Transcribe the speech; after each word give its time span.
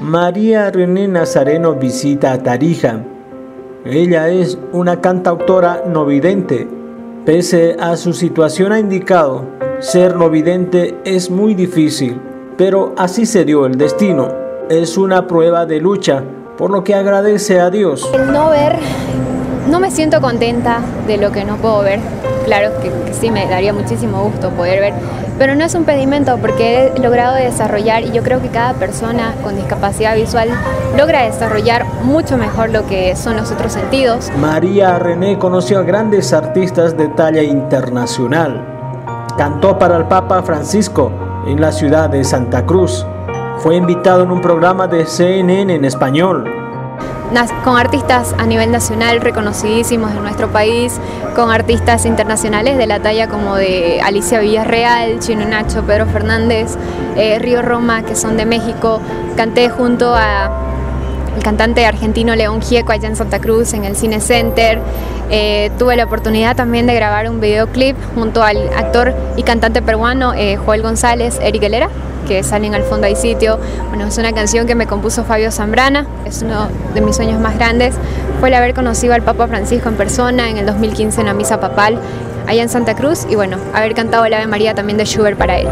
María 0.00 0.70
René 0.70 1.06
Nazareno 1.06 1.74
visita 1.74 2.32
a 2.32 2.42
Tarija. 2.42 3.04
Ella 3.84 4.28
es 4.28 4.58
una 4.72 5.00
cantautora 5.00 5.84
no 5.86 6.04
vidente. 6.04 6.68
Pese 7.24 7.76
a 7.78 7.96
su 7.96 8.12
situación 8.12 8.72
ha 8.72 8.80
indicado, 8.80 9.44
ser 9.78 10.16
no 10.16 10.28
vidente 10.28 10.96
es 11.04 11.30
muy 11.30 11.54
difícil, 11.54 12.20
pero 12.56 12.94
así 12.98 13.26
se 13.26 13.44
dio 13.44 13.64
el 13.64 13.78
destino. 13.78 14.28
Es 14.68 14.98
una 14.98 15.28
prueba 15.28 15.66
de 15.66 15.80
lucha, 15.80 16.24
por 16.58 16.70
lo 16.70 16.82
que 16.82 16.94
agradece 16.94 17.60
a 17.60 17.70
Dios. 17.70 18.10
El 18.12 18.32
no 18.32 18.50
ver, 18.50 18.76
siento 19.92 20.20
contenta 20.20 20.80
de 21.06 21.18
lo 21.18 21.30
que 21.30 21.44
no 21.44 21.56
puedo 21.56 21.82
ver. 21.82 22.00
Claro 22.44 22.70
que, 22.80 22.90
sí, 23.14 23.30
me 23.30 23.46
daría 23.46 23.72
muchísimo 23.72 24.22
gusto 24.24 24.50
poder 24.50 24.80
ver 24.80 24.94
pero 25.42 25.56
no 25.56 25.64
es 25.64 25.74
un 25.74 25.84
pedimento 25.84 26.38
porque 26.38 26.92
he 26.94 27.00
logrado 27.00 27.34
desarrollar 27.34 28.04
y 28.04 28.12
yo 28.12 28.22
creo 28.22 28.40
que 28.40 28.48
cada 28.48 28.74
persona 28.74 29.34
con 29.42 29.56
discapacidad 29.56 30.14
visual 30.14 30.48
logra 30.96 31.24
desarrollar 31.24 31.84
mucho 32.04 32.36
mejor 32.38 32.70
lo 32.70 32.86
que 32.86 33.16
son 33.16 33.36
los 33.36 33.50
otros 33.50 33.72
sentidos. 33.72 34.30
María 34.38 35.00
René 35.00 35.38
conoció 35.38 35.80
a 35.80 35.82
grandes 35.82 36.32
artistas 36.32 36.96
de 36.96 37.08
talla 37.08 37.42
internacional. 37.42 38.64
Cantó 39.36 39.78
para 39.80 39.96
el 39.96 40.04
Papa 40.04 40.44
Francisco 40.44 41.10
en 41.46 41.60
la 41.60 41.72
ciudad 41.72 42.08
de 42.10 42.22
Santa 42.22 42.64
Cruz. 42.64 43.04
Fue 43.58 43.74
invitado 43.74 44.22
en 44.22 44.30
un 44.30 44.40
programa 44.40 44.86
de 44.86 45.06
CNN 45.06 45.74
en 45.74 45.84
español 45.84 46.61
con 47.64 47.78
artistas 47.78 48.34
a 48.36 48.44
nivel 48.44 48.70
nacional 48.70 49.20
reconocidísimos 49.22 50.10
en 50.10 50.22
nuestro 50.22 50.52
país, 50.52 51.00
con 51.34 51.50
artistas 51.50 52.04
internacionales 52.04 52.76
de 52.76 52.86
la 52.86 53.00
talla 53.00 53.28
como 53.28 53.56
de 53.56 54.02
Alicia 54.02 54.38
Villarreal, 54.40 55.18
Chino 55.18 55.46
Nacho, 55.46 55.82
Pedro 55.82 56.06
Fernández, 56.06 56.76
eh, 57.16 57.38
Río 57.38 57.62
Roma, 57.62 58.02
que 58.02 58.16
son 58.16 58.36
de 58.36 58.44
México. 58.44 59.00
Canté 59.34 59.70
junto 59.70 60.14
a 60.14 60.71
el 61.36 61.42
cantante 61.42 61.84
argentino 61.86 62.34
León 62.34 62.60
Gieco 62.62 62.92
allá 62.92 63.08
en 63.08 63.16
Santa 63.16 63.40
Cruz, 63.40 63.72
en 63.74 63.84
el 63.84 63.96
Cine 63.96 64.20
Center. 64.20 64.78
Eh, 65.30 65.70
tuve 65.78 65.96
la 65.96 66.04
oportunidad 66.04 66.56
también 66.56 66.86
de 66.86 66.94
grabar 66.94 67.28
un 67.30 67.40
videoclip 67.40 67.96
junto 68.14 68.42
al 68.42 68.68
actor 68.76 69.14
y 69.36 69.42
cantante 69.42 69.80
peruano 69.80 70.34
eh, 70.34 70.56
Joel 70.56 70.82
González, 70.82 71.38
Eric 71.42 71.62
Helera 71.62 71.88
que 72.26 72.42
salen 72.42 72.74
al 72.74 72.82
fondo 72.84 73.06
hay 73.06 73.16
sitio. 73.16 73.58
Bueno, 73.88 74.06
es 74.06 74.16
una 74.18 74.32
canción 74.32 74.66
que 74.66 74.74
me 74.74 74.86
compuso 74.86 75.24
Fabio 75.24 75.50
Zambrana, 75.50 76.06
es 76.24 76.42
uno 76.42 76.68
de 76.94 77.00
mis 77.00 77.16
sueños 77.16 77.40
más 77.40 77.56
grandes. 77.56 77.94
Fue 78.40 78.48
el 78.48 78.54
haber 78.54 78.74
conocido 78.74 79.14
al 79.14 79.22
Papa 79.22 79.48
Francisco 79.48 79.88
en 79.88 79.96
persona 79.96 80.48
en 80.48 80.56
el 80.56 80.66
2015 80.66 81.20
en 81.20 81.26
la 81.26 81.34
misa 81.34 81.60
papal 81.60 81.98
allá 82.46 82.62
en 82.62 82.68
Santa 82.68 82.94
Cruz 82.94 83.26
y 83.28 83.34
bueno, 83.34 83.56
haber 83.72 83.94
cantado 83.94 84.24
el 84.24 84.34
Ave 84.34 84.46
María 84.46 84.74
también 84.74 84.98
de 84.98 85.04
Schubert 85.04 85.38
para 85.38 85.58
él. 85.58 85.68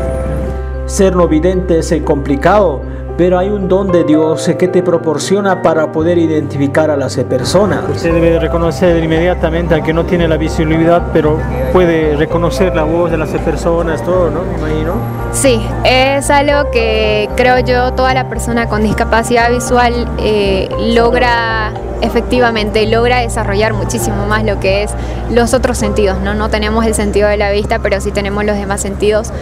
Ser 0.86 1.14
no 1.14 1.28
vidente 1.28 1.78
es 1.78 1.94
complicado, 2.05 2.83
pero 3.20 3.38
hay 3.38 3.50
un 3.50 3.68
don 3.68 3.92
de 3.92 4.02
Dios 4.02 4.50
que 4.58 4.66
te 4.66 4.82
proporciona 4.82 5.60
para 5.60 5.92
poder 5.92 6.16
identificar 6.16 6.90
a 6.90 6.96
las 6.96 7.16
personas. 7.16 7.84
Usted 7.86 8.14
debe 8.14 8.38
reconocer 8.38 9.04
inmediatamente, 9.04 9.74
aunque 9.74 9.92
no 9.92 10.06
tiene 10.06 10.26
la 10.26 10.38
visibilidad, 10.38 11.08
pero 11.12 11.36
puede 11.70 12.16
reconocer 12.16 12.74
la 12.74 12.84
voz 12.84 13.10
de 13.10 13.18
las 13.18 13.28
personas, 13.28 14.02
todo, 14.02 14.30
¿no? 14.30 14.41
Me 14.44 14.56
imagino. 14.56 14.94
Sí, 15.32 15.60
es 15.84 16.30
algo 16.30 16.70
que 16.70 17.28
creo 17.36 17.58
yo 17.58 17.92
toda 17.92 18.14
la 18.14 18.30
persona 18.30 18.70
con 18.70 18.82
discapacidad 18.82 19.50
visual 19.50 20.08
eh, 20.18 20.70
logra 20.94 21.74
efectivamente 22.02 22.86
logra 22.86 23.20
desarrollar 23.20 23.74
muchísimo 23.74 24.26
más 24.26 24.44
lo 24.44 24.58
que 24.60 24.82
es 24.82 24.92
los 25.30 25.54
otros 25.54 25.78
sentidos, 25.78 26.18
¿no? 26.20 26.34
No 26.34 26.48
tenemos 26.48 26.84
el 26.86 26.94
sentido 26.94 27.28
de 27.28 27.36
la 27.36 27.50
vista, 27.50 27.78
pero 27.80 28.00
sí 28.00 28.10
tenemos 28.10 28.44
los 28.44 28.56
demás 28.56 28.80
sentidos. 28.80 29.32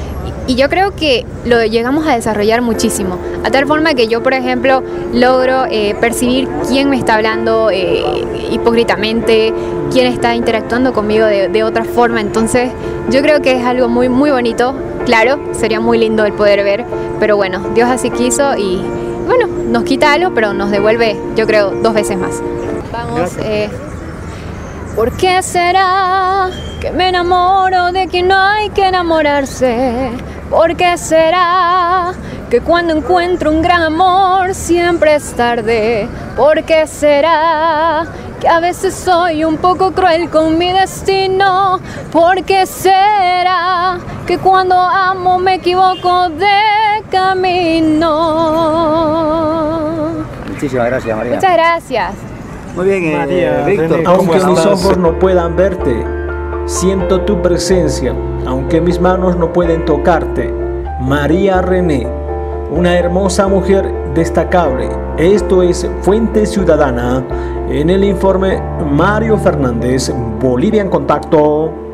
Y, 0.46 0.54
yo 0.54 0.68
creo 0.68 0.94
que 0.94 1.24
lo 1.44 1.62
llegamos 1.64 2.06
a 2.06 2.14
desarrollar 2.14 2.62
muchísimo, 2.62 3.18
a 3.44 3.50
tal 3.50 3.66
forma 3.68 3.94
que 3.94 4.08
yo, 4.08 4.22
por 4.22 4.32
ejemplo, 4.32 4.82
logro 5.12 5.66
eh, 5.70 5.94
percibir 6.00 6.48
quién 6.66 6.90
me 6.90 6.96
está 6.96 7.14
hablando 7.14 7.70
eh, 7.70 8.02
hipócritamente, 8.50 9.52
quién 9.92 10.06
está 10.06 10.34
interactuando 10.34 10.92
conmigo 10.92 11.26
de, 11.26 11.48
de 11.48 11.62
otra 11.62 11.84
forma. 11.84 12.20
Entonces, 12.20 12.70
yo 13.10 13.22
creo 13.22 13.40
que 13.40 13.52
es 13.52 13.64
algo 13.64 13.88
muy, 13.88 14.08
muy 14.08 14.30
bonito. 14.30 14.74
Claro, 15.04 15.38
sería 15.52 15.80
muy 15.80 15.98
lindo 15.98 16.24
el 16.24 16.32
poder 16.32 16.64
ver, 16.64 16.84
pero 17.20 17.36
bueno, 17.36 17.60
Dios 17.74 17.88
así 17.88 18.10
quiso 18.10 18.56
y 18.56 18.82
bueno, 19.26 19.46
nos 19.46 19.84
quita 19.84 20.12
algo, 20.14 20.32
pero 20.34 20.52
nos 20.54 20.70
devuelve, 20.70 21.16
yo 21.36 21.46
creo, 21.46 21.70
dos 21.70 21.94
veces 21.94 22.18
más. 22.18 22.42
Vamos. 22.92 23.30
Eh, 23.38 23.68
¿Por 24.96 25.12
qué 25.12 25.42
será 25.42 26.50
que 26.80 26.90
me 26.90 27.08
enamoro 27.08 27.92
de 27.92 28.08
quien 28.08 28.28
no 28.28 28.36
hay 28.36 28.70
que 28.70 28.86
enamorarse? 28.86 30.10
¿Por 30.50 30.74
qué 30.76 30.96
será 30.98 32.12
que 32.50 32.60
cuando 32.62 32.96
encuentro 32.96 33.50
un 33.50 33.60
gran 33.60 33.82
amor 33.82 34.54
siempre 34.54 35.14
es 35.16 35.32
tarde? 35.34 36.08
¿Por 36.36 36.62
qué 36.64 36.86
será 36.86 38.06
que 38.40 38.48
a 38.48 38.60
veces 38.60 38.94
soy 38.94 39.44
un 39.44 39.58
poco 39.58 39.92
cruel 39.92 40.30
con 40.30 40.56
mi 40.56 40.72
destino? 40.72 41.78
¿Por 42.10 42.42
qué 42.44 42.64
será 42.64 43.98
que 44.26 44.38
cuando 44.38 44.76
amo 44.76 45.38
me 45.38 45.56
equivoco 45.56 46.30
de 46.30 47.02
camino? 47.10 48.06
Muchísimas 50.48 50.86
gracias, 50.86 51.16
María. 51.16 51.34
Muchas 51.34 51.52
gracias. 51.52 52.14
Muy 52.74 52.86
bien, 52.86 53.04
eh, 53.04 53.16
María, 53.16 53.62
Víctor. 53.64 54.02
Aunque 54.06 54.36
mis 54.36 54.64
ojos 54.64 54.96
no 54.96 55.18
puedan 55.18 55.54
verte, 55.54 56.02
siento 56.64 57.20
tu 57.22 57.42
presencia, 57.42 58.14
aunque 58.46 58.80
mis 58.80 58.98
manos 59.00 59.36
no 59.36 59.52
pueden 59.52 59.84
tocarte. 59.84 60.52
María 61.00 61.62
René, 61.62 62.08
una 62.70 62.98
hermosa 62.98 63.48
mujer 63.48 63.92
destacable. 64.14 64.88
Esto 65.16 65.62
es 65.62 65.88
Fuente 66.02 66.46
Ciudadana 66.46 67.24
en 67.68 67.90
el 67.90 68.04
informe 68.04 68.60
Mario 68.90 69.36
Fernández, 69.38 70.12
Bolivia 70.40 70.82
en 70.82 70.90
Contacto. 70.90 71.87